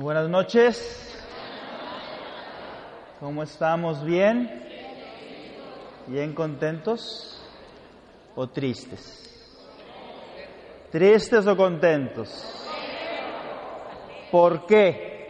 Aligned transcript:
Buenas 0.00 0.30
noches. 0.30 1.14
¿Cómo 3.20 3.42
estamos? 3.42 4.02
¿Bien? 4.02 4.50
¿Bien 6.06 6.34
contentos 6.34 7.38
o 8.34 8.46
tristes? 8.48 9.04
¿Tristes 10.90 11.46
o 11.46 11.54
contentos? 11.54 12.30
¿Por 14.30 14.64
qué? 14.64 15.28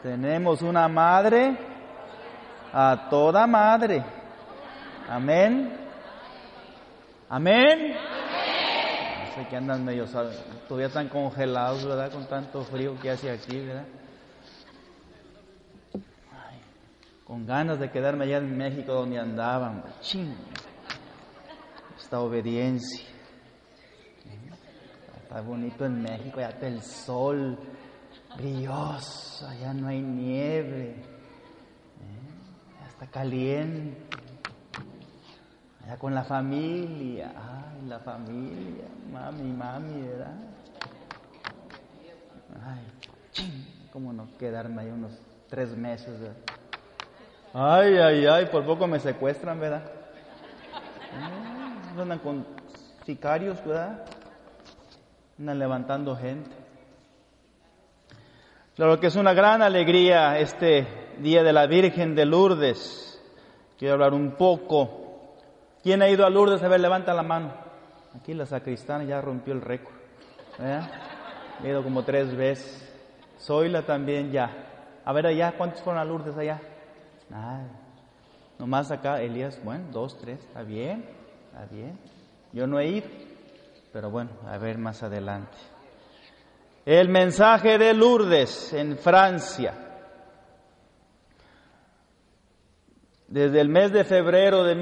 Tenemos 0.00 0.62
una 0.62 0.86
madre 0.86 1.58
a 2.72 3.08
toda 3.10 3.44
madre. 3.48 4.04
Amén. 5.08 5.76
Amén. 7.28 8.13
Que 9.34 9.56
andan 9.56 9.84
medio, 9.84 10.06
todavía 10.68 10.86
están 10.86 11.08
congelados, 11.08 11.84
¿verdad? 11.84 12.12
Con 12.12 12.26
tanto 12.26 12.62
frío 12.62 12.98
que 13.00 13.10
hace 13.10 13.30
aquí, 13.30 13.60
¿verdad? 13.60 13.84
Con 17.26 17.44
ganas 17.44 17.80
de 17.80 17.90
quedarme 17.90 18.24
allá 18.24 18.38
en 18.38 18.56
México 18.56 18.92
donde 18.92 19.18
andaban. 19.18 19.82
Ching. 20.00 20.34
Esta 21.98 22.20
obediencia. 22.20 23.06
Está 25.22 25.40
bonito 25.40 25.84
en 25.84 26.00
México, 26.00 26.38
ya 26.38 26.50
está 26.50 26.68
el 26.68 26.80
sol 26.80 27.58
brilloso, 28.36 29.48
allá 29.48 29.72
no 29.72 29.88
hay 29.88 30.00
nieve, 30.00 30.90
¿eh? 30.90 31.04
ya 32.80 32.86
está 32.88 33.06
caliente, 33.08 33.98
allá 35.82 35.98
con 35.98 36.14
la 36.14 36.22
familia, 36.22 37.32
ay, 37.36 37.63
la 37.88 37.98
familia, 37.98 38.84
mami, 39.12 39.52
mami, 39.52 40.02
¿verdad? 40.02 40.34
Ay, 42.66 42.86
cómo 43.92 44.12
no 44.12 44.28
quedarme 44.38 44.82
ahí 44.82 44.90
unos 44.90 45.12
tres 45.48 45.76
meses. 45.76 46.18
Ay, 47.52 47.98
ay, 47.98 48.26
ay, 48.26 48.46
por 48.46 48.64
poco 48.64 48.86
me 48.86 49.00
secuestran, 49.00 49.60
¿verdad? 49.60 49.82
¿Eh? 49.84 52.00
Andan 52.00 52.18
con 52.20 52.46
sicarios, 53.04 53.62
¿verdad? 53.64 54.04
Andan 55.38 55.58
levantando 55.58 56.16
gente. 56.16 56.50
Claro 58.76 58.98
que 58.98 59.06
es 59.06 59.16
una 59.16 59.34
gran 59.34 59.62
alegría 59.62 60.38
este 60.38 60.86
día 61.18 61.42
de 61.42 61.52
la 61.52 61.66
Virgen 61.66 62.14
de 62.14 62.24
Lourdes. 62.24 63.22
Quiero 63.78 63.94
hablar 63.94 64.14
un 64.14 64.32
poco. 64.32 65.34
¿Quién 65.82 66.02
ha 66.02 66.08
ido 66.08 66.26
a 66.26 66.30
Lourdes? 66.30 66.62
A 66.62 66.68
ver, 66.68 66.80
levanta 66.80 67.14
la 67.14 67.22
mano. 67.22 67.63
Aquí 68.16 68.34
la 68.34 68.46
sacristana 68.46 69.04
ya 69.04 69.20
rompió 69.20 69.54
el 69.54 69.60
récord. 69.60 69.94
¿verdad? 70.58 70.90
He 71.62 71.68
ido 71.68 71.82
como 71.82 72.04
tres 72.04 72.34
veces. 72.36 72.90
Zoila 73.40 73.82
también 73.82 74.30
ya. 74.30 74.50
A 75.04 75.12
ver 75.12 75.26
allá, 75.26 75.54
¿cuántos 75.56 75.82
fueron 75.82 76.00
a 76.00 76.04
Lourdes 76.04 76.36
allá? 76.36 76.60
Nada. 77.28 77.68
Nomás 78.58 78.90
acá, 78.90 79.20
Elías, 79.20 79.60
bueno, 79.64 79.84
dos, 79.90 80.16
tres, 80.18 80.38
está 80.40 80.62
bien, 80.62 81.04
está 81.46 81.66
bien. 81.66 81.98
Yo 82.52 82.66
no 82.66 82.78
he 82.78 82.86
ido, 82.86 83.08
pero 83.92 84.10
bueno, 84.10 84.30
a 84.46 84.56
ver 84.58 84.78
más 84.78 85.02
adelante. 85.02 85.56
El 86.86 87.08
mensaje 87.08 87.78
de 87.78 87.92
Lourdes 87.92 88.72
en 88.72 88.96
Francia. 88.96 89.74
Desde 93.26 93.60
el 93.60 93.68
mes 93.68 93.92
de 93.92 94.04
febrero 94.04 94.62
de 94.62 94.76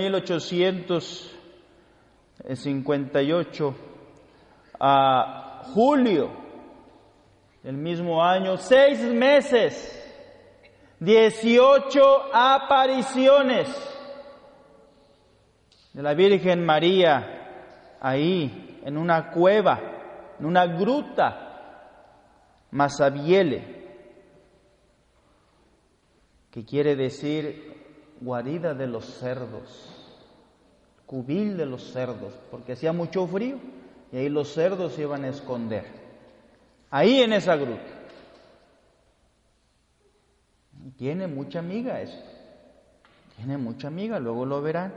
1858 2.45 3.75
a 4.81 5.63
julio 5.75 6.31
del 7.63 7.77
mismo 7.77 8.23
año, 8.23 8.57
seis 8.57 9.01
meses, 9.01 9.99
18 10.99 12.01
apariciones 12.33 13.69
de 15.93 16.03
la 16.03 16.15
Virgen 16.15 16.65
María 16.65 17.97
ahí 18.01 18.81
en 18.85 18.97
una 18.97 19.31
cueva, 19.31 19.81
en 20.39 20.47
una 20.47 20.67
gruta 20.67 21.49
Masabiele, 22.73 23.83
que 26.51 26.65
quiere 26.65 26.97
decir 26.97 28.17
guarida 28.21 28.75
de 28.75 28.87
los 28.87 29.05
cerdos, 29.05 30.02
cubil 31.13 31.59
de 31.59 31.67
los 31.67 31.93
cerdos, 31.93 32.33
porque 32.51 32.73
hacía 32.73 32.95
mucho 32.95 33.27
frío 33.27 33.59
y 34.11 34.17
ahí 34.17 34.31
los 34.31 34.55
cerdos 34.55 34.95
se 34.95 35.03
iban 35.03 35.25
a 35.25 35.29
esconder, 35.29 35.85
ahí 36.91 37.21
en 37.21 37.35
esa 37.35 37.55
gruta. 37.55 37.83
Tiene 40.97 41.27
mucha 41.27 41.59
amiga 41.59 42.01
eso, 42.01 42.19
tiene 43.37 43.59
mucha 43.59 43.89
amiga, 43.89 44.19
luego 44.21 44.47
lo 44.47 44.63
verán. 44.63 44.95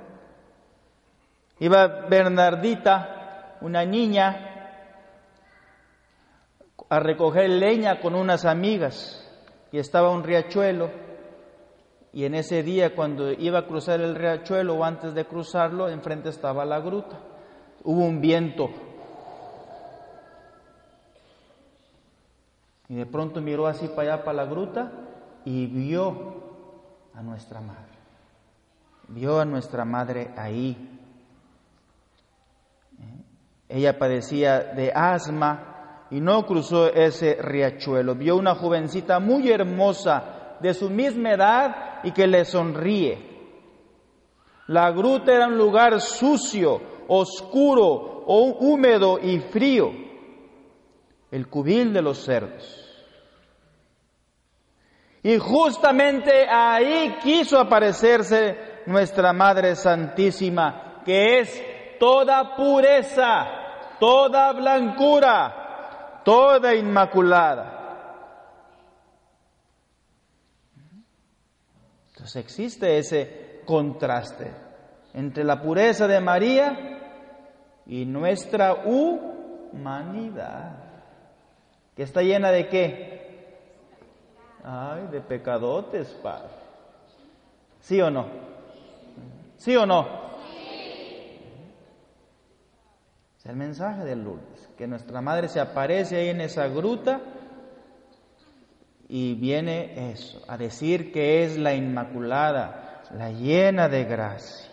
Iba 1.60 1.86
Bernardita, 2.08 3.58
una 3.60 3.84
niña, 3.84 4.70
a 6.88 7.00
recoger 7.02 7.50
leña 7.50 8.00
con 8.00 8.16
unas 8.16 8.46
amigas 8.46 9.22
y 9.70 9.80
estaba 9.80 10.12
un 10.12 10.24
riachuelo 10.24 10.90
y 12.16 12.24
en 12.24 12.34
ese 12.34 12.64
día 12.64 12.96
cuando 12.96 13.30
iba 13.34 13.60
a 13.60 13.68
cruzar 13.68 14.00
el 14.00 14.16
riachuelo 14.16 14.76
o 14.76 14.86
antes 14.86 15.14
de 15.14 15.26
cruzarlo 15.26 15.90
enfrente 15.90 16.30
estaba 16.30 16.64
la 16.64 16.80
gruta. 16.80 17.20
Hubo 17.84 18.06
un 18.06 18.22
viento. 18.22 18.70
Y 22.88 22.96
de 22.96 23.06
pronto 23.06 23.42
miró 23.42 23.68
así 23.68 23.90
para 23.90 24.14
allá 24.14 24.24
para 24.24 24.38
la 24.38 24.46
gruta 24.46 24.94
y 25.44 25.66
vio 25.66 26.42
a 27.14 27.22
nuestra 27.22 27.60
madre. 27.60 27.84
Vio 29.10 29.42
a 29.42 29.44
nuestra 29.44 29.84
madre 29.84 30.32
ahí. 30.38 30.98
Ella 33.68 34.00
padecía 34.00 34.62
de 34.62 34.94
asma 34.96 36.06
y 36.10 36.22
no 36.22 36.46
cruzó 36.46 36.88
ese 36.94 37.36
riachuelo. 37.42 38.16
Vio 38.16 38.38
una 38.38 38.56
jovencita 38.56 39.20
muy 39.20 39.52
hermosa 39.52 40.35
de 40.60 40.74
su 40.74 40.90
misma 40.90 41.32
edad 41.32 42.00
y 42.04 42.12
que 42.12 42.28
le 42.28 42.46
sonríe. 42.46 43.36
La 44.68 44.92
gruta 44.92 45.32
era 45.34 45.48
un 45.48 45.58
lugar 45.58 46.02
sucio, 46.02 46.82
oscuro, 47.08 48.24
húmedo 48.26 49.20
y 49.20 49.40
frío, 49.40 49.92
el 51.32 51.48
cubil 51.48 51.94
de 51.94 52.02
los 52.02 52.24
cerdos. 52.24 52.82
Y 55.22 55.38
justamente 55.38 56.48
ahí 56.48 57.18
quiso 57.22 57.60
aparecerse 57.60 58.84
nuestra 58.86 59.34
Madre 59.34 59.76
Santísima, 59.76 61.02
que 61.04 61.40
es 61.40 61.64
toda 62.00 62.56
pureza, 62.56 63.48
toda 64.00 64.54
blancura, 64.54 66.22
toda 66.24 66.76
inmaculada. 66.76 67.75
Entonces 72.26 72.44
existe 72.44 72.98
ese 72.98 73.62
contraste 73.66 74.52
entre 75.14 75.44
la 75.44 75.62
pureza 75.62 76.08
de 76.08 76.20
María 76.20 76.98
y 77.86 78.04
nuestra 78.08 78.84
humanidad, 78.84 80.72
que 81.96 82.02
está 82.02 82.24
llena 82.24 82.50
de 82.50 82.68
qué? 82.68 83.60
Ay, 84.64 85.06
de 85.12 85.22
pecadotes, 85.22 86.08
Padre. 86.24 86.50
¿Sí 87.82 88.02
o 88.02 88.10
no? 88.10 88.26
¿Sí 89.58 89.76
o 89.76 89.86
no? 89.86 90.08
Es 93.38 93.46
el 93.46 93.56
mensaje 93.56 94.04
de 94.04 94.16
Lourdes, 94.16 94.68
que 94.76 94.88
nuestra 94.88 95.22
madre 95.22 95.48
se 95.48 95.60
aparece 95.60 96.16
ahí 96.18 96.30
en 96.30 96.42
esa 96.42 96.70
gruta 96.70 97.22
y 99.08 99.36
viene 99.36 100.12
eso, 100.12 100.42
a 100.48 100.58
decir 100.58 101.12
que 101.12 101.44
es 101.44 101.58
la 101.58 101.74
Inmaculada, 101.74 103.04
la 103.16 103.32
llena 103.32 103.88
de 103.88 104.04
gracia. 104.06 104.72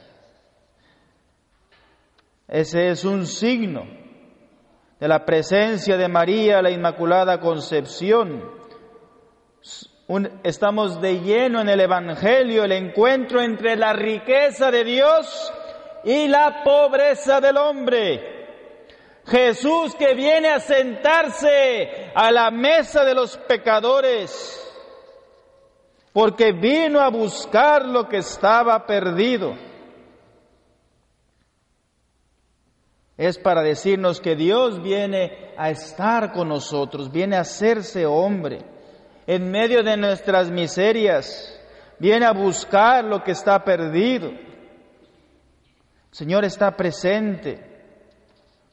Ese 2.49 2.89
es 2.89 3.05
un 3.05 3.27
signo 3.27 3.85
de 4.99 5.09
la 5.09 5.25
presencia 5.25 5.97
de 5.97 6.09
María, 6.09 6.63
la 6.63 6.71
Inmaculada 6.71 7.41
Concepción. 7.41 8.43
estamos 10.43 11.01
de 11.01 11.21
lleno 11.21 11.61
en 11.61 11.69
el 11.69 11.81
Evangelio, 11.81 12.65
el 12.65 12.73
encuentro 12.73 13.41
entre 13.41 13.77
la 13.77 13.93
riqueza 13.93 14.71
de 14.71 14.85
Dios 14.85 15.53
y 16.05 16.29
la 16.29 16.63
pobreza 16.65 17.41
del 17.41 17.57
hombre. 17.57 18.32
Jesús 19.33 19.95
que 19.95 20.15
viene 20.15 20.51
a 20.51 20.61
sentarse 20.61 22.13
a 22.15 22.31
la 22.31 22.51
mesa 22.51 23.03
de 23.03 23.15
los 23.15 23.39
pecadores, 23.39 24.31
porque 26.13 26.53
vino 26.53 27.01
a 27.01 27.09
buscar 27.09 27.87
lo 27.87 28.07
que 28.11 28.19
estaba 28.19 28.87
perdido. 28.87 29.57
es 33.17 33.39
para 33.39 33.63
decirnos 33.63 34.21
que 34.21 34.37
Dios 34.37 34.83
viene 34.83 35.53
a 35.57 35.71
estar 35.71 36.33
con 36.33 36.49
nosotros, 36.49 37.11
viene 37.13 37.37
a 37.37 37.41
hacerse 37.41 38.05
hombre 38.05 38.65
en 39.27 39.51
medio 39.51 39.83
de 39.83 39.97
nuestras 39.97 40.51
miserias, 40.51 41.59
viene 41.99 42.27
a 42.27 42.33
buscar 42.33 43.05
lo 43.05 43.23
que 43.23 43.31
está 43.31 43.63
perdido. 43.65 44.29
El 44.29 44.41
Señor 46.11 46.45
está 46.45 46.77
presente 46.77 47.72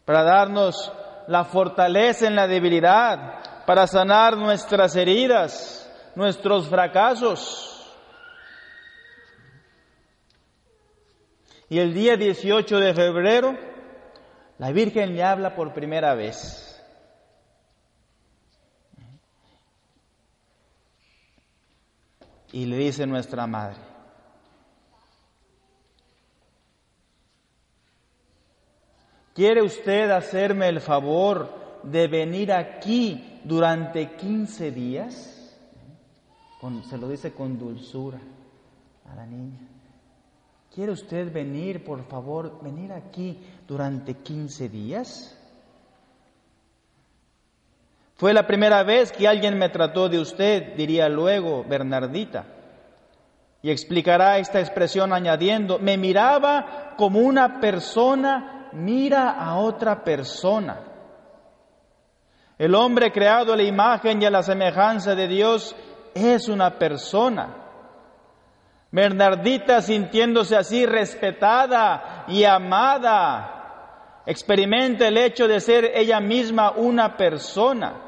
para 0.10 0.24
darnos 0.24 0.92
la 1.28 1.46
fortaleza 1.46 2.26
en 2.26 2.36
la 2.36 2.48
debilidad, 2.48 3.44
para 3.68 3.86
sanar 3.86 4.36
nuestras 4.36 4.96
heridas, 4.96 5.88
nuestros 6.16 6.68
fracasos. 6.68 7.96
Y 11.70 11.78
el 11.78 11.94
día 11.94 12.18
18 12.18 12.80
de 12.80 12.94
febrero, 12.96 13.56
la 14.58 14.72
Virgen 14.72 15.16
le 15.16 15.24
habla 15.24 15.54
por 15.54 15.76
primera 15.76 16.16
vez. 16.16 16.84
Y 22.52 22.66
le 22.66 22.78
dice 22.78 23.06
nuestra 23.06 23.46
madre, 23.46 23.78
¿quiere 29.40 29.62
usted 29.62 30.12
hacerme 30.12 30.68
el 30.68 30.82
favor 30.82 31.50
de 31.84 32.10
venir 32.10 32.52
aquí 32.52 33.40
durante 33.46 34.18
15 34.18 34.72
días? 34.72 35.56
se 36.90 36.98
lo 36.98 37.08
dice 37.08 37.32
con 37.32 37.58
dulzura 37.58 38.20
a 39.10 39.16
la 39.16 39.26
niña. 39.26 39.62
¿Quiere 40.76 40.92
usted 40.92 41.32
venir, 41.32 41.86
por 41.86 42.04
favor, 42.04 42.62
venir 42.62 42.92
aquí 42.92 43.40
durante 43.66 44.16
15 44.16 44.68
días? 44.68 45.38
Fue 48.16 48.34
la 48.34 48.46
primera 48.46 48.84
vez 48.84 49.14
que 49.14 49.26
alguien 49.26 49.58
me 49.58 49.70
trató 49.70 50.10
de 50.10 50.20
usted, 50.20 50.76
diría 50.76 51.08
luego 51.08 51.64
Bernardita. 51.64 52.46
Y 53.62 53.72
explicará 53.72 54.38
esta 54.38 54.60
expresión 54.60 55.14
añadiendo, 55.14 55.80
me 55.80 55.98
miraba 55.98 56.94
como 56.98 57.20
una 57.20 57.62
persona 57.62 58.58
mira 58.74 59.32
a 59.32 59.58
otra 59.58 60.04
persona. 60.04 60.80
El 62.58 62.76
hombre 62.76 63.12
creado 63.12 63.54
a 63.54 63.56
la 63.56 63.64
imagen 63.64 64.22
y 64.22 64.26
a 64.26 64.32
la 64.32 64.44
semejanza 64.44 65.16
de 65.16 65.28
Dios 65.28 65.76
es 66.14 66.50
una 66.50 66.78
persona. 66.78 67.56
Bernardita 68.92 69.82
sintiéndose 69.82 70.58
así 70.58 70.86
respetada 70.86 72.26
y 72.28 72.44
amada, 72.44 74.24
experimenta 74.26 75.08
el 75.08 75.18
hecho 75.18 75.48
de 75.48 75.60
ser 75.60 75.92
ella 75.94 76.20
misma 76.20 76.72
una 76.72 77.16
persona. 77.16 78.02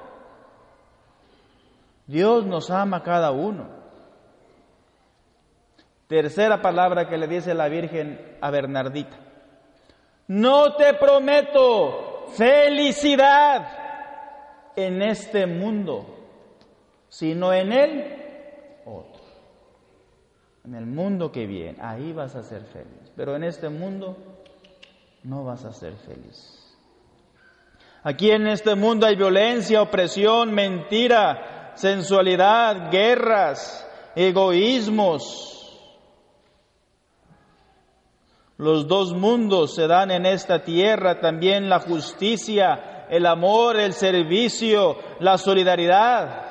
Dios 2.07 2.45
nos 2.45 2.69
ama 2.71 2.97
a 2.97 3.03
cada 3.03 3.31
uno. 3.31 3.69
Tercera 6.07 6.61
palabra 6.61 7.07
que 7.07 7.17
le 7.17 7.27
dice 7.27 7.53
la 7.53 7.69
Virgen 7.69 8.37
a 8.41 8.51
Bernardita. 8.51 9.30
No 10.31 10.75
te 10.77 10.93
prometo 10.93 12.27
felicidad 12.37 13.67
en 14.77 15.01
este 15.01 15.45
mundo, 15.45 16.05
sino 17.09 17.51
en 17.51 17.73
el 17.73 18.15
otro. 18.85 19.21
En 20.63 20.75
el 20.75 20.85
mundo 20.85 21.33
que 21.33 21.45
viene, 21.45 21.79
ahí 21.81 22.13
vas 22.13 22.33
a 22.35 22.43
ser 22.43 22.61
feliz. 22.61 23.11
Pero 23.13 23.35
en 23.35 23.43
este 23.43 23.67
mundo 23.67 24.15
no 25.23 25.43
vas 25.43 25.65
a 25.65 25.73
ser 25.73 25.95
feliz. 25.95 26.77
Aquí 28.01 28.31
en 28.31 28.47
este 28.47 28.75
mundo 28.75 29.07
hay 29.07 29.17
violencia, 29.17 29.81
opresión, 29.81 30.53
mentira, 30.53 31.73
sensualidad, 31.75 32.89
guerras, 32.89 33.85
egoísmos. 34.15 35.60
Los 38.61 38.87
dos 38.87 39.15
mundos 39.15 39.73
se 39.73 39.87
dan 39.87 40.11
en 40.11 40.23
esta 40.27 40.63
tierra, 40.63 41.19
también 41.19 41.67
la 41.67 41.79
justicia, 41.79 43.07
el 43.09 43.25
amor, 43.25 43.79
el 43.79 43.91
servicio, 43.91 44.99
la 45.19 45.39
solidaridad. 45.39 46.43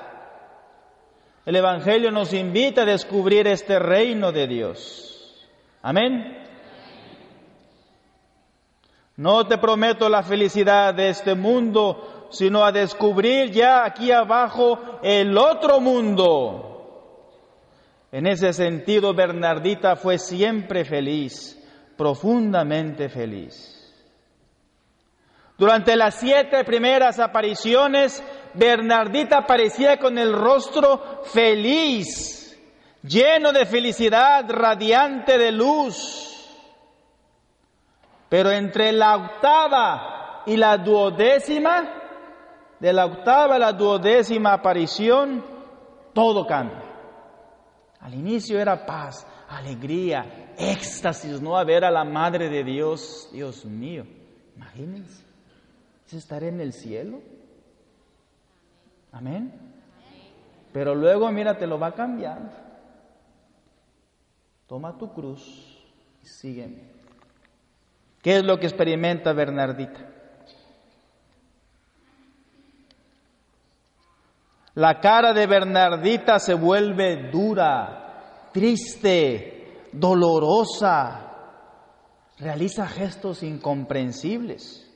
El 1.47 1.55
Evangelio 1.55 2.11
nos 2.11 2.33
invita 2.33 2.83
a 2.83 2.85
descubrir 2.85 3.47
este 3.47 3.79
reino 3.79 4.33
de 4.33 4.49
Dios. 4.49 5.49
Amén. 5.83 6.37
No 9.15 9.47
te 9.47 9.59
prometo 9.59 10.09
la 10.09 10.25
felicidad 10.25 10.93
de 10.93 11.11
este 11.11 11.37
mundo, 11.37 12.27
sino 12.33 12.65
a 12.65 12.73
descubrir 12.73 13.53
ya 13.53 13.85
aquí 13.85 14.11
abajo 14.11 14.99
el 15.05 15.39
otro 15.39 15.79
mundo. 15.79 17.21
En 18.11 18.27
ese 18.27 18.53
sentido, 18.53 19.15
Bernardita 19.15 19.95
fue 19.95 20.19
siempre 20.19 20.85
feliz, 20.85 21.57
profundamente 22.01 23.11
feliz. 23.11 23.77
Durante 25.59 25.95
las 25.97 26.15
siete 26.15 26.65
primeras 26.65 27.19
apariciones, 27.19 28.25
Bernardita 28.55 29.41
aparecía 29.41 29.99
con 29.99 30.17
el 30.17 30.33
rostro 30.33 31.21
feliz, 31.25 32.59
lleno 33.03 33.53
de 33.53 33.67
felicidad, 33.67 34.47
radiante 34.49 35.37
de 35.37 35.53
luz. 35.53 36.59
Pero 38.31 38.51
entre 38.51 38.93
la 38.93 39.17
octava 39.17 40.43
y 40.47 40.57
la 40.57 40.79
duodécima, 40.79 41.83
de 42.79 42.95
la 42.95 43.05
octava 43.05 43.57
a 43.57 43.59
la 43.59 43.73
duodécima 43.75 44.55
aparición, 44.55 45.45
todo 46.15 46.47
cambia. 46.47 46.83
Al 48.01 48.15
inicio 48.15 48.59
era 48.59 48.87
paz, 48.87 49.27
alegría, 49.51 50.55
éxtasis, 50.57 51.41
no 51.41 51.57
a 51.59 51.65
ver 51.65 51.85
a 51.85 51.91
la 51.91 52.05
Madre 52.05 52.49
de 52.49 52.65
Dios, 52.65 53.29
Dios 53.33 53.65
mío, 53.65 54.07
imagínense, 54.57 55.25
¿es 56.07 56.15
estar 56.15 56.43
en 56.45 56.61
el 56.61 56.73
cielo? 56.73 57.21
Amén. 59.13 59.53
Pero 60.73 60.95
luego, 60.95 61.31
mira, 61.33 61.59
te 61.59 61.67
lo 61.67 61.79
va 61.79 61.93
cambiando. 61.93 62.53
Toma 64.69 64.97
tu 64.97 65.13
cruz 65.13 65.85
y 66.23 66.27
sígueme. 66.27 66.83
¿Qué 68.23 68.37
es 68.37 68.45
lo 68.45 68.61
que 68.61 68.67
experimenta 68.67 69.33
Bernardita? 69.33 70.07
La 74.75 75.01
cara 75.01 75.33
de 75.33 75.47
Bernardita 75.49 76.39
se 76.39 76.55
vuelve 76.55 77.31
dura, 77.31 78.10
triste, 78.53 79.89
dolorosa. 79.93 81.27
Realiza 82.39 82.87
gestos 82.87 83.43
incomprensibles. 83.43 84.87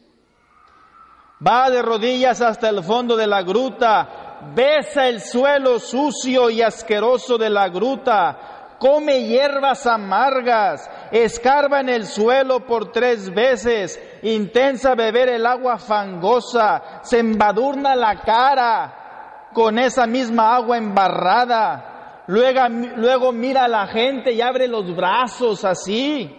Va 1.47 1.69
de 1.69 1.83
rodillas 1.83 2.41
hasta 2.41 2.69
el 2.69 2.83
fondo 2.83 3.17
de 3.17 3.27
la 3.27 3.43
gruta, 3.43 4.39
besa 4.55 5.09
el 5.09 5.21
suelo 5.21 5.79
sucio 5.79 6.49
y 6.49 6.63
asqueroso 6.63 7.37
de 7.37 7.51
la 7.51 7.69
gruta, 7.69 8.77
come 8.79 9.25
hierbas 9.25 9.87
amargas, 9.87 10.89
escarba 11.11 11.81
en 11.81 11.89
el 11.89 12.07
suelo 12.07 12.67
por 12.67 12.93
tres 12.93 13.33
veces, 13.35 14.01
intensa 14.23 14.95
beber 14.95 15.29
el 15.29 15.45
agua 15.47 15.79
fangosa, 15.79 17.01
se 17.03 17.19
embadurna 17.19 17.95
la 17.95 18.21
cara, 18.21 19.51
con 19.53 19.79
esa 19.79 20.07
misma 20.07 20.55
agua 20.55 20.77
embarrada. 20.79 21.94
Luego, 22.27 22.61
luego 22.97 23.33
mira 23.33 23.65
a 23.65 23.69
la 23.69 23.87
gente 23.87 24.33
y 24.33 24.41
abre 24.41 24.67
los 24.67 24.95
brazos 24.95 25.65
así. 25.65 26.35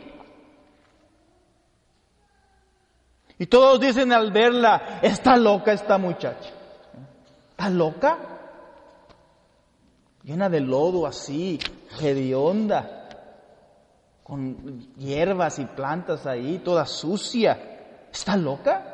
Y 3.37 3.45
todos 3.47 3.79
dicen 3.79 4.13
al 4.13 4.31
verla, 4.31 4.99
está 5.01 5.35
loca 5.35 5.73
esta 5.73 5.97
muchacha. 5.97 6.51
¿Está 7.51 7.69
loca? 7.69 8.17
Llena 10.23 10.49
de 10.49 10.61
lodo 10.61 11.05
así, 11.05 11.59
hedionda, 12.01 13.09
con 14.23 14.95
hierbas 14.97 15.59
y 15.59 15.65
plantas 15.65 16.25
ahí, 16.25 16.59
toda 16.59 16.85
sucia. 16.85 18.07
¿Está 18.11 18.35
loca? 18.35 18.93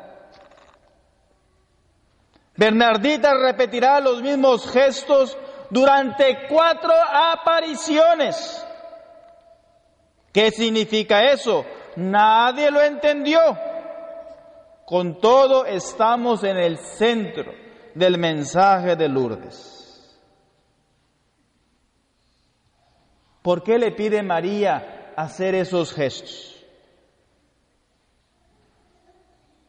Bernardita 2.54 3.32
repetirá 3.34 3.98
los 4.00 4.20
mismos 4.20 4.70
gestos 4.70 5.38
durante 5.72 6.46
cuatro 6.48 6.92
apariciones. 6.92 8.62
¿Qué 10.30 10.50
significa 10.50 11.32
eso? 11.32 11.64
Nadie 11.96 12.70
lo 12.70 12.82
entendió. 12.82 13.40
Con 14.84 15.18
todo 15.18 15.64
estamos 15.64 16.44
en 16.44 16.58
el 16.58 16.76
centro 16.76 17.54
del 17.94 18.18
mensaje 18.18 18.96
de 18.96 19.08
Lourdes. 19.08 20.18
¿Por 23.40 23.62
qué 23.62 23.78
le 23.78 23.92
pide 23.92 24.22
María 24.22 25.14
hacer 25.16 25.54
esos 25.54 25.94
gestos? 25.94 26.62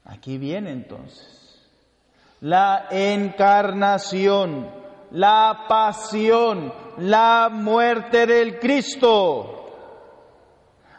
Aquí 0.03 0.37
viene 0.37 0.71
entonces 0.71 1.39
la 2.41 2.87
encarnación, 2.91 4.82
la 5.13 5.65
pasión, 5.67 6.73
la 6.97 7.49
muerte 7.51 8.25
del 8.25 8.59
Cristo. 8.59 9.59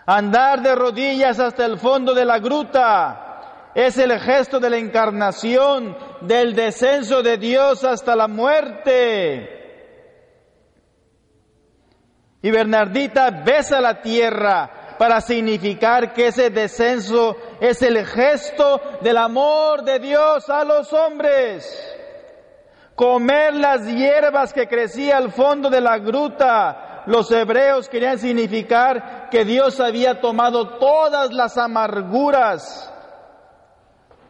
Andar 0.06 0.62
de 0.62 0.75
rodillas 0.75 1.38
hasta 1.38 1.64
el 1.64 1.78
fondo 1.78 2.14
de 2.14 2.25
la 2.25 2.38
gruta 2.38 3.71
es 3.75 3.99
el 3.99 4.18
gesto 4.21 4.61
de 4.61 4.71
la 4.71 4.76
encarnación, 4.76 5.97
del 6.21 6.54
descenso 6.54 7.23
de 7.23 7.38
Dios 7.38 7.83
hasta 7.83 8.14
la 8.14 8.28
muerte. 8.28 9.50
Y 12.40 12.50
Bernardita 12.50 13.30
besa 13.30 13.80
la 13.80 14.00
tierra 14.00 14.97
para 14.99 15.21
significar 15.21 16.12
que 16.12 16.28
ese 16.28 16.50
descenso 16.50 17.37
es 17.61 17.83
el 17.83 18.06
gesto 18.06 18.80
del 19.00 19.16
amor 19.16 19.83
de 19.83 19.99
Dios 19.99 20.49
a 20.49 20.62
los 20.62 20.92
hombres. 20.92 21.94
Comer 22.95 23.55
las 23.55 23.87
hierbas 23.87 24.53
que 24.53 24.69
crecía 24.69 25.17
al 25.17 25.33
fondo 25.33 25.69
de 25.69 25.81
la 25.81 25.99
gruta, 25.99 27.03
los 27.07 27.31
hebreos 27.33 27.89
querían 27.89 28.19
significar 28.19 29.29
que 29.31 29.45
Dios 29.45 29.81
había 29.81 30.21
tomado 30.21 30.79
todas 30.79 31.33
las 31.33 31.59
amarguras 31.59 32.93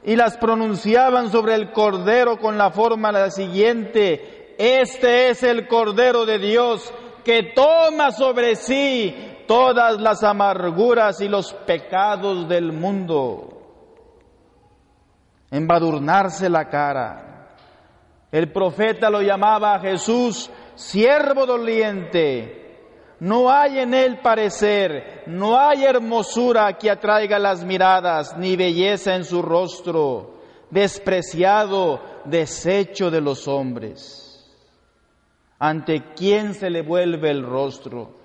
y 0.02 0.16
las 0.16 0.38
pronunciaban 0.38 1.30
sobre 1.30 1.54
el 1.54 1.72
cordero 1.72 2.38
con 2.38 2.56
la 2.56 2.70
forma 2.70 3.12
la 3.12 3.30
siguiente, 3.30 4.54
este 4.58 5.28
es 5.28 5.42
el 5.42 5.66
cordero 5.66 6.24
de 6.24 6.38
Dios 6.38 6.92
que 7.22 7.52
toma 7.54 8.12
sobre 8.12 8.56
sí 8.56 9.14
todas 9.46 10.00
las 10.00 10.22
amarguras 10.22 11.20
y 11.20 11.28
los 11.28 11.52
pecados 11.52 12.48
del 12.48 12.72
mundo. 12.72 13.50
Embadurnarse 15.50 16.48
la 16.48 16.68
cara. 16.68 17.33
El 18.34 18.50
profeta 18.50 19.10
lo 19.10 19.22
llamaba 19.22 19.76
a 19.76 19.78
Jesús 19.78 20.50
siervo 20.74 21.46
doliente. 21.46 22.80
No 23.20 23.48
hay 23.48 23.78
en 23.78 23.94
él 23.94 24.18
parecer, 24.18 25.22
no 25.28 25.56
hay 25.56 25.84
hermosura 25.84 26.76
que 26.76 26.90
atraiga 26.90 27.38
las 27.38 27.64
miradas, 27.64 28.36
ni 28.36 28.56
belleza 28.56 29.14
en 29.14 29.22
su 29.24 29.40
rostro, 29.40 30.40
despreciado, 30.68 32.00
desecho 32.24 33.08
de 33.08 33.20
los 33.20 33.46
hombres 33.46 34.24
ante 35.58 36.12
quién 36.14 36.54
se 36.54 36.70
le 36.70 36.82
vuelve 36.82 37.30
el 37.30 37.42
rostro. 37.42 38.16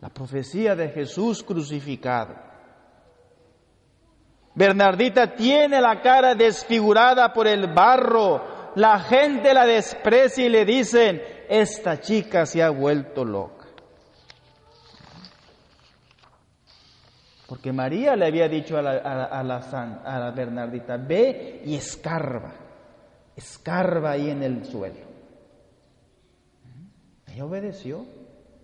La 0.00 0.10
profecía 0.10 0.74
de 0.74 0.88
Jesús 0.88 1.42
crucificado. 1.42 2.34
Bernardita 4.54 5.34
tiene 5.34 5.80
la 5.80 6.00
cara 6.00 6.34
desfigurada 6.34 7.32
por 7.32 7.46
el 7.46 7.72
barro. 7.72 8.53
La 8.76 8.98
gente 9.00 9.54
la 9.54 9.66
desprecia 9.66 10.46
y 10.46 10.48
le 10.48 10.64
dicen, 10.64 11.22
esta 11.48 12.00
chica 12.00 12.46
se 12.46 12.62
ha 12.62 12.70
vuelto 12.70 13.24
loca. 13.24 13.66
Porque 17.48 17.72
María 17.72 18.16
le 18.16 18.26
había 18.26 18.48
dicho 18.48 18.76
a 18.76 18.82
la, 18.82 18.94
la, 19.42 20.00
a 20.04 20.18
la 20.18 20.30
Bernardita, 20.32 20.96
ve 20.96 21.62
y 21.64 21.76
escarba, 21.76 22.52
escarba 23.36 24.12
ahí 24.12 24.30
en 24.30 24.42
el 24.42 24.64
suelo. 24.64 25.14
Ella 27.28 27.44
obedeció. 27.44 28.06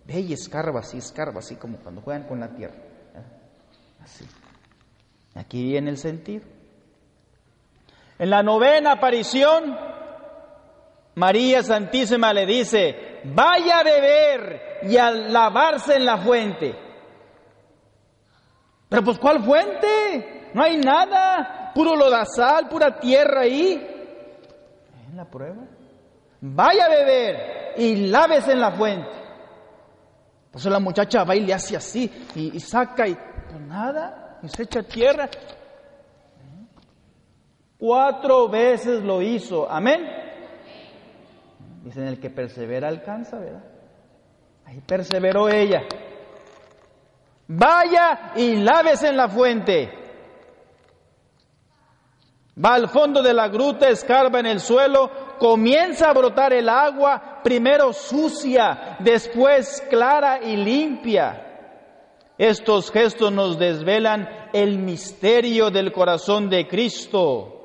Ve 0.06 0.20
y 0.20 0.32
escarba 0.32 0.80
así, 0.80 0.98
escarba 0.98 1.40
así 1.40 1.56
como 1.56 1.78
cuando 1.78 2.00
juegan 2.00 2.24
con 2.24 2.40
la 2.40 2.48
tierra. 2.48 2.74
Así. 4.02 4.26
Aquí 5.34 5.62
viene 5.62 5.90
el 5.90 5.98
sentido. 5.98 6.44
En 8.18 8.30
la 8.30 8.42
novena 8.42 8.92
aparición, 8.92 9.76
María 11.20 11.62
Santísima 11.62 12.32
le 12.32 12.46
dice, 12.46 13.20
vaya 13.24 13.80
a 13.80 13.82
beber 13.82 14.78
y 14.84 14.96
a 14.96 15.10
lavarse 15.10 15.96
en 15.96 16.06
la 16.06 16.16
fuente. 16.16 16.74
Pero 18.88 19.04
pues 19.04 19.18
¿cuál 19.18 19.44
fuente? 19.44 20.50
No 20.54 20.62
hay 20.62 20.78
nada, 20.78 21.72
puro 21.74 21.94
lodazal, 21.94 22.70
pura 22.70 22.98
tierra 22.98 23.42
ahí. 23.42 23.86
En 25.10 25.14
la 25.14 25.26
prueba. 25.26 25.62
Vaya 26.40 26.86
a 26.86 26.88
beber 26.88 27.74
y 27.76 28.06
laves 28.06 28.48
en 28.48 28.58
la 28.58 28.72
fuente. 28.72 29.10
Por 30.50 30.58
eso 30.58 30.70
la 30.70 30.80
muchacha 30.80 31.24
va 31.24 31.36
y 31.36 31.40
le 31.40 31.52
hace 31.52 31.76
así 31.76 32.10
y, 32.34 32.58
saca 32.60 33.06
y 33.06 33.14
pues 33.14 33.60
nada, 33.60 34.38
y 34.42 34.48
se 34.48 34.62
echa 34.62 34.82
tierra. 34.84 35.28
Cuatro 37.78 38.48
veces 38.48 39.02
lo 39.02 39.20
hizo, 39.20 39.70
amén. 39.70 40.19
Dicen 41.82 42.06
el 42.06 42.20
que 42.20 42.30
persevera 42.30 42.88
alcanza, 42.88 43.38
¿verdad? 43.38 43.64
Ahí 44.66 44.80
perseveró 44.80 45.48
ella. 45.48 45.82
Vaya 47.48 48.32
y 48.36 48.56
laves 48.56 49.02
en 49.02 49.16
la 49.16 49.28
fuente. 49.28 49.90
Va 52.62 52.74
al 52.74 52.88
fondo 52.88 53.22
de 53.22 53.32
la 53.32 53.48
gruta, 53.48 53.88
escarba 53.88 54.38
en 54.38 54.46
el 54.46 54.60
suelo, 54.60 55.10
comienza 55.38 56.10
a 56.10 56.12
brotar 56.12 56.52
el 56.52 56.68
agua, 56.68 57.40
primero 57.42 57.92
sucia, 57.92 58.96
después 59.00 59.82
clara 59.88 60.42
y 60.42 60.56
limpia. 60.56 61.46
Estos 62.36 62.90
gestos 62.90 63.32
nos 63.32 63.58
desvelan 63.58 64.28
el 64.52 64.78
misterio 64.78 65.70
del 65.70 65.92
corazón 65.92 66.48
de 66.50 66.68
Cristo. 66.68 67.56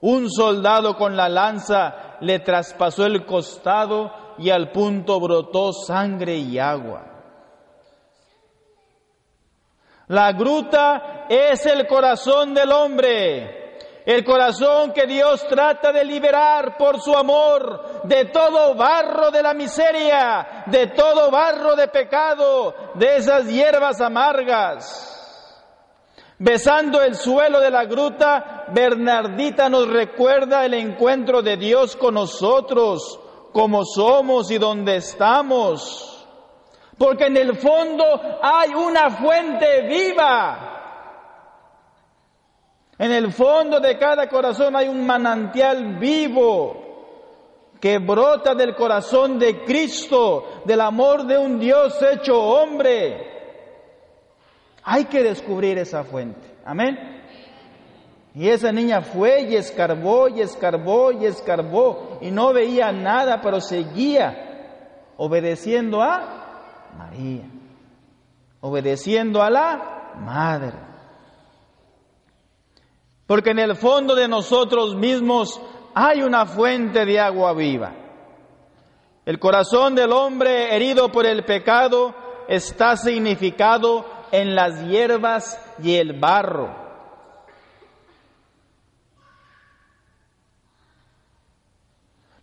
Un 0.00 0.30
soldado 0.30 0.96
con 0.96 1.16
la 1.16 1.28
lanza 1.28 2.13
le 2.24 2.40
traspasó 2.40 3.06
el 3.06 3.24
costado 3.24 4.12
y 4.38 4.50
al 4.50 4.72
punto 4.72 5.20
brotó 5.20 5.72
sangre 5.72 6.36
y 6.36 6.58
agua. 6.58 7.10
La 10.08 10.32
gruta 10.32 11.26
es 11.28 11.64
el 11.66 11.86
corazón 11.86 12.52
del 12.54 12.72
hombre 12.72 13.64
el 14.04 14.22
corazón 14.22 14.92
que 14.92 15.06
Dios 15.06 15.46
trata 15.48 15.90
de 15.90 16.04
liberar 16.04 16.76
por 16.76 17.00
su 17.00 17.16
amor 17.16 18.02
de 18.04 18.26
todo 18.26 18.74
barro 18.74 19.30
de 19.30 19.42
la 19.42 19.54
miseria, 19.54 20.64
de 20.66 20.88
todo 20.88 21.30
barro 21.30 21.74
de 21.74 21.88
pecado, 21.88 22.74
de 22.94 23.16
esas 23.16 23.46
hierbas 23.46 24.02
amargas. 24.02 25.10
Besando 26.38 27.00
el 27.00 27.14
suelo 27.14 27.60
de 27.60 27.70
la 27.70 27.86
gruta, 27.86 28.53
Bernardita 28.72 29.68
nos 29.68 29.88
recuerda 29.88 30.64
el 30.64 30.74
encuentro 30.74 31.42
de 31.42 31.56
Dios 31.56 31.96
con 31.96 32.14
nosotros, 32.14 33.18
como 33.52 33.84
somos 33.84 34.50
y 34.50 34.58
donde 34.58 34.96
estamos. 34.96 36.26
Porque 36.96 37.26
en 37.26 37.36
el 37.36 37.56
fondo 37.56 38.04
hay 38.42 38.74
una 38.74 39.10
fuente 39.10 39.82
viva 39.82 40.74
en 42.98 43.10
el 43.10 43.32
fondo 43.32 43.80
de 43.80 43.98
cada 43.98 44.28
corazón 44.28 44.76
hay 44.76 44.88
un 44.88 45.04
manantial 45.04 45.96
vivo 45.98 46.82
que 47.80 47.98
brota 47.98 48.54
del 48.54 48.74
corazón 48.74 49.38
de 49.38 49.64
Cristo, 49.64 50.62
del 50.64 50.80
amor 50.80 51.26
de 51.26 51.36
un 51.36 51.58
Dios 51.58 52.00
hecho 52.00 52.40
hombre. 52.40 53.32
Hay 54.84 55.06
que 55.06 55.22
descubrir 55.22 55.76
esa 55.78 56.04
fuente. 56.04 56.54
Amén. 56.64 57.23
Y 58.34 58.48
esa 58.48 58.72
niña 58.72 59.02
fue 59.02 59.42
y 59.42 59.54
escarbó 59.54 60.28
y 60.28 60.40
escarbó 60.40 61.12
y 61.12 61.24
escarbó 61.24 62.18
y 62.20 62.32
no 62.32 62.52
veía 62.52 62.90
nada, 62.90 63.40
pero 63.40 63.60
seguía 63.60 65.12
obedeciendo 65.16 66.02
a 66.02 66.90
María, 66.98 67.44
obedeciendo 68.60 69.40
a 69.40 69.50
la 69.50 69.90
Madre. 70.18 70.78
Porque 73.26 73.50
en 73.50 73.58
el 73.60 73.76
fondo 73.76 74.14
de 74.14 74.28
nosotros 74.28 74.94
mismos 74.96 75.60
hay 75.94 76.22
una 76.22 76.44
fuente 76.44 77.04
de 77.04 77.20
agua 77.20 77.52
viva. 77.52 77.92
El 79.24 79.38
corazón 79.38 79.94
del 79.94 80.12
hombre 80.12 80.74
herido 80.74 81.10
por 81.10 81.24
el 81.24 81.44
pecado 81.44 82.14
está 82.48 82.96
significado 82.96 84.04
en 84.30 84.54
las 84.54 84.84
hierbas 84.86 85.58
y 85.82 85.94
el 85.94 86.18
barro. 86.18 86.83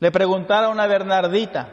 Le 0.01 0.11
preguntaron 0.11 0.79
a 0.79 0.87
Bernardita 0.87 1.69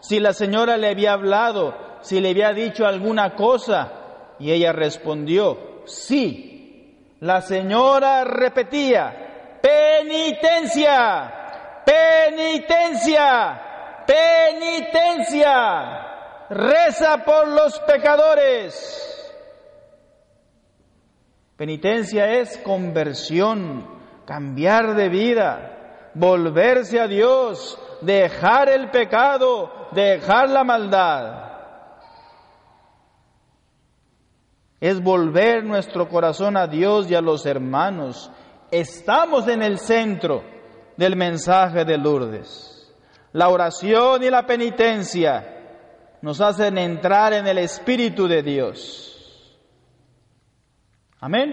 si 0.00 0.20
la 0.20 0.32
señora 0.32 0.76
le 0.76 0.88
había 0.88 1.12
hablado, 1.12 1.76
si 2.02 2.20
le 2.20 2.30
había 2.30 2.52
dicho 2.52 2.86
alguna 2.86 3.34
cosa, 3.34 4.34
y 4.38 4.52
ella 4.52 4.72
respondió, 4.72 5.82
sí, 5.84 7.16
la 7.18 7.40
señora 7.40 8.22
repetía, 8.22 9.58
penitencia, 9.60 11.32
penitencia, 11.84 13.60
penitencia, 14.06 15.66
reza 16.50 17.24
por 17.24 17.48
los 17.48 17.80
pecadores. 17.80 19.34
Penitencia 21.56 22.30
es 22.34 22.56
conversión, 22.58 24.00
cambiar 24.26 24.94
de 24.94 25.08
vida, 25.08 25.73
volverse 26.14 27.00
a 27.00 27.08
Dios, 27.08 27.78
dejar 28.00 28.68
el 28.68 28.90
pecado, 28.90 29.88
dejar 29.92 30.48
la 30.48 30.64
maldad. 30.64 31.44
Es 34.80 35.02
volver 35.02 35.64
nuestro 35.64 36.08
corazón 36.08 36.56
a 36.56 36.66
Dios 36.66 37.10
y 37.10 37.14
a 37.14 37.20
los 37.20 37.46
hermanos. 37.46 38.30
Estamos 38.70 39.48
en 39.48 39.62
el 39.62 39.78
centro 39.78 40.42
del 40.96 41.16
mensaje 41.16 41.84
de 41.84 41.96
Lourdes. 41.96 42.94
La 43.32 43.48
oración 43.48 44.22
y 44.22 44.30
la 44.30 44.46
penitencia 44.46 45.54
nos 46.22 46.40
hacen 46.40 46.78
entrar 46.78 47.32
en 47.32 47.46
el 47.46 47.58
Espíritu 47.58 48.28
de 48.28 48.42
Dios. 48.42 49.58
Amén. 51.20 51.52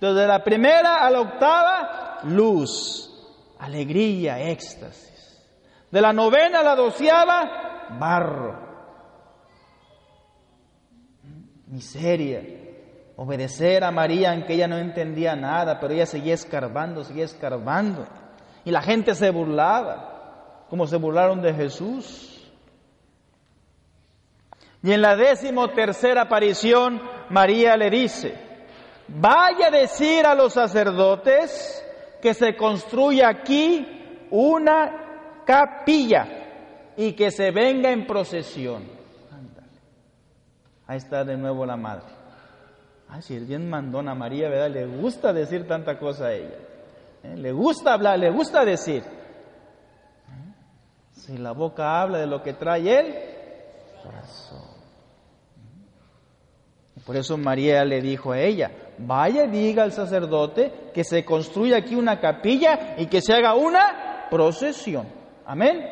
Desde 0.00 0.26
la 0.26 0.44
primera 0.44 1.06
a 1.06 1.10
la 1.10 1.20
octava, 1.20 2.05
luz, 2.24 3.10
alegría, 3.58 4.40
éxtasis. 4.50 5.42
De 5.90 6.00
la 6.00 6.12
novena 6.12 6.60
a 6.60 6.62
la 6.62 6.74
doceava, 6.76 7.88
barro, 7.98 8.58
miseria. 11.66 12.42
Obedecer 13.18 13.82
a 13.82 13.90
María, 13.90 14.32
aunque 14.32 14.54
ella 14.54 14.68
no 14.68 14.76
entendía 14.76 15.34
nada, 15.34 15.80
pero 15.80 15.94
ella 15.94 16.04
seguía 16.04 16.34
escarbando, 16.34 17.02
seguía 17.02 17.24
escarbando. 17.24 18.06
Y 18.64 18.70
la 18.70 18.82
gente 18.82 19.14
se 19.14 19.30
burlaba, 19.30 20.66
como 20.68 20.86
se 20.86 20.96
burlaron 20.96 21.40
de 21.40 21.54
Jesús. 21.54 22.52
Y 24.82 24.92
en 24.92 25.00
la 25.00 25.16
décimo 25.16 25.68
tercera 25.68 26.22
aparición, 26.22 27.00
María 27.30 27.76
le 27.76 27.88
dice, 27.88 28.34
vaya 29.08 29.68
a 29.68 29.70
decir 29.70 30.26
a 30.26 30.34
los 30.34 30.52
sacerdotes 30.52 31.82
que 32.26 32.34
se 32.34 32.56
construya 32.56 33.28
aquí 33.28 34.26
una 34.32 35.42
capilla 35.46 36.26
y 36.96 37.12
que 37.12 37.30
se 37.30 37.52
venga 37.52 37.92
en 37.92 38.04
procesión. 38.04 38.82
Ahí 40.88 40.96
está 40.96 41.22
de 41.22 41.36
nuevo 41.36 41.64
la 41.64 41.76
madre. 41.76 42.06
Ay, 43.08 43.22
si 43.22 43.36
es 43.36 43.46
bien 43.46 43.70
mandona 43.70 44.16
María, 44.16 44.48
¿verdad? 44.48 44.70
Le 44.70 44.86
gusta 44.86 45.32
decir 45.32 45.68
tanta 45.68 46.00
cosa 46.00 46.26
a 46.26 46.32
ella. 46.32 46.58
¿Eh? 47.22 47.36
Le 47.36 47.52
gusta 47.52 47.92
hablar, 47.92 48.18
le 48.18 48.32
gusta 48.32 48.64
decir. 48.64 49.04
¿Eh? 49.04 50.52
Si 51.12 51.38
la 51.38 51.52
boca 51.52 52.02
habla 52.02 52.18
de 52.18 52.26
lo 52.26 52.42
que 52.42 52.54
trae 52.54 52.98
él, 52.98 53.14
corazón. 54.02 54.75
Por 57.06 57.16
eso 57.16 57.36
María 57.36 57.84
le 57.84 58.02
dijo 58.02 58.32
a 58.32 58.40
ella, 58.40 58.72
vaya 58.98 59.46
diga 59.46 59.84
al 59.84 59.92
sacerdote 59.92 60.90
que 60.92 61.04
se 61.04 61.24
construya 61.24 61.76
aquí 61.76 61.94
una 61.94 62.20
capilla 62.20 62.96
y 62.98 63.06
que 63.06 63.20
se 63.20 63.32
haga 63.32 63.54
una 63.54 64.26
procesión. 64.28 65.06
Amén. 65.46 65.86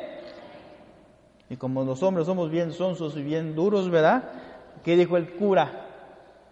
Y 1.49 1.57
como 1.57 1.85
los 1.85 2.03
hombres 2.03 2.27
somos 2.27 2.51
bien 2.51 2.73
sonsos 2.73 3.17
y 3.17 3.23
bien 3.23 3.55
duros, 3.55 3.89
¿verdad? 3.91 4.25
¿Qué 4.83 4.97
dijo 4.97 5.17
el 5.17 5.37
cura? 5.37 5.87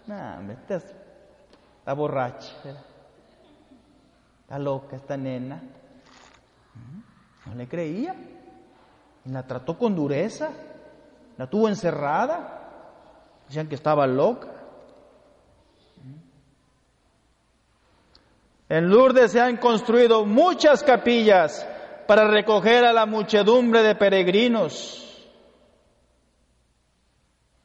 Nah, 0.07 0.40
está 0.69 1.92
borracha, 1.95 2.54
está 4.42 4.59
loca 4.61 4.95
esta 4.95 5.16
nena. 5.16 5.61
No 7.47 7.54
le 7.57 7.66
creía. 7.66 8.14
La 9.25 9.45
trató 9.45 9.76
con 9.76 9.97
dureza. 9.97 10.50
La 11.37 11.49
tuvo 11.49 11.69
encerrada. 11.69 12.61
Decían 13.49 13.69
que 13.69 13.75
estaba 13.75 14.07
loca. 14.07 14.51
En 18.73 18.88
Lourdes 18.88 19.33
se 19.33 19.38
han 19.38 19.59
construido 19.59 20.25
muchas 20.25 20.83
capillas 20.83 21.69
para 22.07 22.26
recoger 22.26 22.87
a 22.87 22.95
la 22.95 23.05
muchedumbre 23.05 23.83
de 23.83 23.95
peregrinos. 23.97 25.28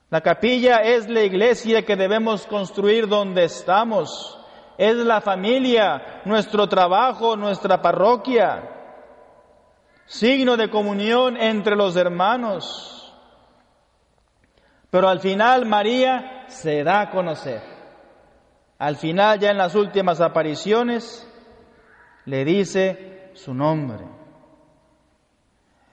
La 0.10 0.20
capilla 0.20 0.82
es 0.82 1.08
la 1.08 1.22
iglesia 1.22 1.86
que 1.86 1.96
debemos 1.96 2.46
construir 2.46 3.08
donde 3.08 3.46
estamos. 3.46 4.38
Es 4.78 4.98
la 4.98 5.22
familia, 5.22 6.24
nuestro 6.26 6.68
trabajo, 6.68 7.38
nuestra 7.38 7.82
parroquia. 7.82 8.70
Signo 10.08 10.58
de 10.58 10.70
comunión 10.70 11.38
entre 11.38 11.78
los 11.78 11.96
hermanos. 11.96 13.18
Pero 14.90 15.08
al 15.08 15.22
final 15.22 15.66
María 15.66 16.44
se 16.50 16.84
da 16.84 17.00
a 17.00 17.12
conocer. 17.12 17.77
Al 18.80 18.96
final, 18.96 19.40
ya 19.40 19.50
en 19.50 19.58
las 19.58 19.76
últimas 19.76 20.22
apariciones, 20.22 21.28
le 22.26 22.46
dice 22.46 23.32
su 23.34 23.54
nombre. 23.54 24.06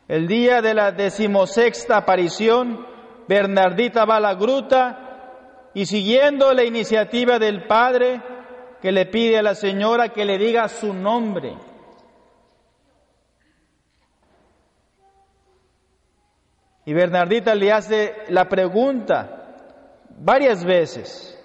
El 0.06 0.26
día 0.26 0.60
de 0.60 0.74
la 0.74 0.92
decimosexta 0.92 1.96
aparición, 1.96 2.86
Bernardita 3.26 4.04
va 4.04 4.16
a 4.16 4.20
la 4.20 4.34
gruta 4.34 5.70
y 5.72 5.86
siguiendo 5.86 6.52
la 6.52 6.64
iniciativa 6.64 7.38
del 7.38 7.66
padre 7.66 8.20
que 8.82 8.92
le 8.92 9.06
pide 9.06 9.38
a 9.38 9.42
la 9.42 9.54
señora 9.54 10.10
que 10.10 10.26
le 10.26 10.36
diga 10.36 10.68
su 10.68 10.92
nombre. 10.92 11.56
Y 16.84 16.92
Bernardita 16.92 17.54
le 17.54 17.72
hace 17.72 18.14
la 18.28 18.46
pregunta 18.46 19.56
varias 20.18 20.62
veces. 20.64 21.40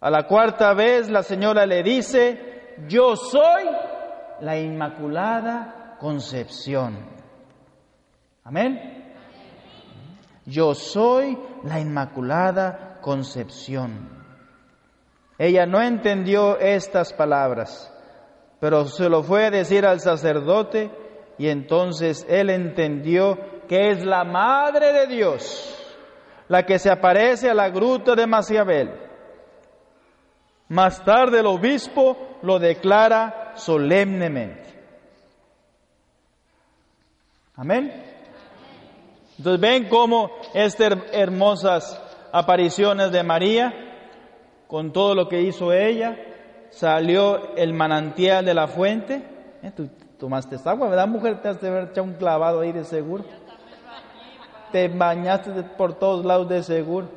A 0.00 0.10
la 0.10 0.26
cuarta 0.26 0.74
vez 0.74 1.10
la 1.10 1.22
señora 1.22 1.66
le 1.66 1.82
dice, 1.82 2.76
yo 2.86 3.16
soy 3.16 3.64
la 4.40 4.56
Inmaculada 4.56 5.96
Concepción. 5.98 6.96
Amén. 8.44 9.14
Yo 10.46 10.74
soy 10.74 11.36
la 11.64 11.80
Inmaculada 11.80 12.98
Concepción. 13.00 14.08
Ella 15.36 15.66
no 15.66 15.82
entendió 15.82 16.58
estas 16.58 17.12
palabras, 17.12 17.92
pero 18.60 18.84
se 18.86 19.08
lo 19.08 19.22
fue 19.22 19.46
a 19.46 19.50
decir 19.50 19.84
al 19.84 20.00
sacerdote 20.00 20.90
y 21.38 21.48
entonces 21.48 22.24
él 22.28 22.50
entendió 22.50 23.36
que 23.68 23.90
es 23.90 24.04
la 24.04 24.24
Madre 24.24 24.92
de 24.92 25.06
Dios 25.08 25.74
la 26.48 26.64
que 26.64 26.78
se 26.78 26.90
aparece 26.90 27.50
a 27.50 27.54
la 27.54 27.68
gruta 27.68 28.14
de 28.14 28.26
Maciabel 28.26 29.07
más 30.68 31.04
tarde 31.04 31.40
el 31.40 31.46
obispo 31.46 32.16
lo 32.42 32.58
declara 32.58 33.52
solemnemente. 33.56 34.68
Amén. 37.56 38.04
Entonces 39.36 39.60
ven 39.60 39.88
cómo 39.88 40.30
estas 40.54 40.98
hermosas 41.12 42.00
apariciones 42.32 43.10
de 43.10 43.22
María, 43.22 43.72
con 44.66 44.92
todo 44.92 45.14
lo 45.14 45.28
que 45.28 45.42
hizo 45.42 45.72
ella, 45.72 46.16
salió 46.70 47.56
el 47.56 47.72
manantial 47.72 48.44
de 48.44 48.54
la 48.54 48.68
fuente. 48.68 49.22
Eh, 49.62 49.72
tú 49.74 49.88
tomaste 50.18 50.56
agua, 50.64 50.88
¿verdad, 50.88 51.08
mujer? 51.08 51.40
Te 51.40 51.48
has 51.48 51.60
de 51.60 51.68
haber 51.68 51.84
echado 51.84 52.04
un 52.04 52.14
clavado 52.14 52.60
ahí 52.60 52.72
de 52.72 52.84
seguro. 52.84 53.24
Te 54.70 54.88
bañaste 54.88 55.50
por 55.76 55.94
todos 55.94 56.24
lados 56.24 56.48
de 56.48 56.62
seguro. 56.62 57.08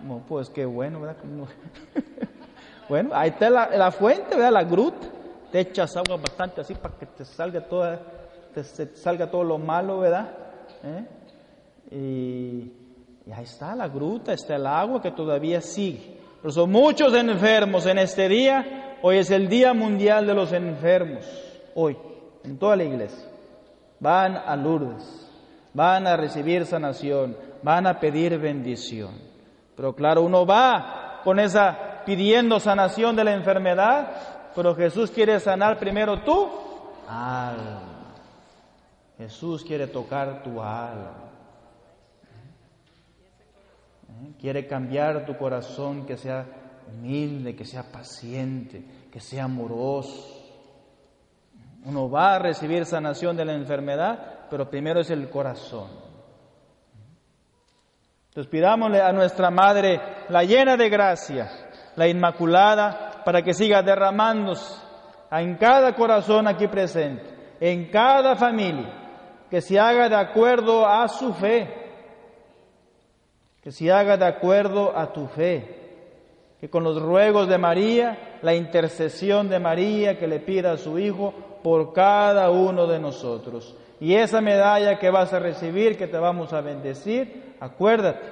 No, 0.00 0.22
pues 0.28 0.48
qué 0.50 0.64
bueno, 0.64 1.00
¿verdad? 1.00 1.16
bueno, 2.88 3.10
ahí 3.12 3.30
está 3.30 3.50
la, 3.50 3.90
fuente, 3.90 4.36
¿verdad? 4.36 4.52
La 4.52 4.64
gruta. 4.64 5.06
Te 5.50 5.60
echas 5.60 5.96
agua 5.96 6.16
bastante 6.16 6.60
así 6.60 6.74
para 6.74 6.94
que 6.94 7.06
te 7.06 7.24
salga 7.24 7.60
toda, 7.62 8.00
te, 8.54 8.62
salga 8.64 9.30
todo 9.30 9.44
lo 9.44 9.58
malo, 9.58 10.00
¿verdad? 10.00 10.28
¿Eh? 10.84 11.06
Y, 11.90 12.72
ahí 13.32 13.44
está 13.44 13.74
la 13.74 13.88
gruta, 13.88 14.32
está 14.32 14.56
el 14.56 14.66
agua 14.66 15.00
que 15.00 15.10
todavía 15.10 15.60
sigue. 15.60 16.18
Pero 16.40 16.52
son 16.52 16.70
muchos 16.70 17.14
enfermos 17.14 17.86
en 17.86 17.98
este 17.98 18.28
día. 18.28 18.96
Hoy 19.02 19.18
es 19.18 19.30
el 19.30 19.48
Día 19.48 19.72
Mundial 19.74 20.26
de 20.26 20.34
los 20.34 20.52
Enfermos. 20.52 21.24
Hoy, 21.74 21.96
en 22.44 22.58
toda 22.58 22.76
la 22.76 22.84
iglesia. 22.84 23.28
Van 24.00 24.36
a 24.36 24.54
Lourdes, 24.54 25.28
van 25.74 26.06
a 26.06 26.16
recibir 26.16 26.66
sanación, 26.66 27.36
van 27.62 27.86
a 27.86 27.98
pedir 27.98 28.38
bendición. 28.38 29.27
Pero 29.78 29.94
claro, 29.94 30.22
uno 30.22 30.44
va 30.44 31.20
con 31.22 31.38
esa 31.38 32.02
pidiendo 32.04 32.58
sanación 32.58 33.14
de 33.14 33.22
la 33.22 33.32
enfermedad, 33.32 34.08
pero 34.52 34.74
Jesús 34.74 35.08
quiere 35.12 35.38
sanar 35.38 35.78
primero 35.78 36.20
tú 36.22 36.50
alma. 37.06 37.82
Jesús 39.18 39.62
quiere 39.62 39.86
tocar 39.86 40.42
tu 40.42 40.60
alma. 40.60 41.12
¿Eh? 44.08 44.32
Quiere 44.40 44.66
cambiar 44.66 45.24
tu 45.24 45.38
corazón 45.38 46.06
que 46.06 46.16
sea 46.16 46.44
humilde, 46.88 47.54
que 47.54 47.64
sea 47.64 47.84
paciente, 47.84 48.84
que 49.12 49.20
sea 49.20 49.44
amoroso. 49.44 50.26
Uno 51.84 52.10
va 52.10 52.34
a 52.34 52.38
recibir 52.40 52.84
sanación 52.84 53.36
de 53.36 53.44
la 53.44 53.54
enfermedad, 53.54 54.40
pero 54.50 54.68
primero 54.68 54.98
es 54.98 55.10
el 55.10 55.30
corazón. 55.30 56.07
Entonces 58.38 58.52
pidámosle 58.52 59.00
a 59.00 59.10
nuestra 59.10 59.50
Madre, 59.50 60.00
la 60.28 60.44
llena 60.44 60.76
de 60.76 60.88
gracia, 60.88 61.50
la 61.96 62.06
Inmaculada, 62.06 63.24
para 63.24 63.42
que 63.42 63.52
siga 63.52 63.82
derramándose 63.82 64.80
en 65.32 65.56
cada 65.56 65.96
corazón 65.96 66.46
aquí 66.46 66.68
presente, 66.68 67.24
en 67.58 67.90
cada 67.90 68.36
familia, 68.36 69.46
que 69.50 69.60
se 69.60 69.80
haga 69.80 70.08
de 70.08 70.14
acuerdo 70.14 70.86
a 70.86 71.08
su 71.08 71.34
fe, 71.34 71.68
que 73.60 73.72
se 73.72 73.90
haga 73.90 74.16
de 74.16 74.26
acuerdo 74.26 74.96
a 74.96 75.12
tu 75.12 75.26
fe, 75.26 76.54
que 76.60 76.70
con 76.70 76.84
los 76.84 77.02
ruegos 77.02 77.48
de 77.48 77.58
María, 77.58 78.38
la 78.42 78.54
intercesión 78.54 79.48
de 79.48 79.58
María 79.58 80.16
que 80.16 80.28
le 80.28 80.38
pida 80.38 80.70
a 80.70 80.76
su 80.76 80.96
Hijo 80.96 81.34
por 81.64 81.92
cada 81.92 82.52
uno 82.52 82.86
de 82.86 83.00
nosotros. 83.00 83.76
Y 83.98 84.14
esa 84.14 84.40
medalla 84.40 84.96
que 84.96 85.10
vas 85.10 85.32
a 85.32 85.40
recibir, 85.40 85.98
que 85.98 86.06
te 86.06 86.18
vamos 86.18 86.52
a 86.52 86.60
bendecir, 86.60 87.47
acuérdate, 87.60 88.26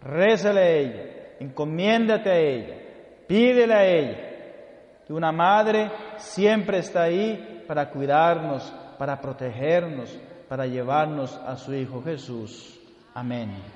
rézale 0.00 0.60
a 0.60 0.70
ella, 0.70 1.02
encomiéndate 1.40 2.30
a 2.30 2.38
ella, 2.38 2.74
pídele 3.26 3.74
a 3.74 3.84
ella, 3.84 4.18
que 5.06 5.12
una 5.12 5.32
madre 5.32 5.90
siempre 6.16 6.78
está 6.78 7.04
ahí 7.04 7.64
para 7.66 7.90
cuidarnos, 7.90 8.72
para 8.98 9.20
protegernos, 9.20 10.18
para 10.48 10.66
llevarnos 10.66 11.36
a 11.46 11.56
su 11.56 11.74
Hijo 11.74 12.02
Jesús. 12.02 12.80
Amén. 13.14 13.75